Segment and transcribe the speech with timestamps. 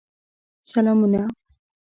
[0.69, 1.27] سلامونه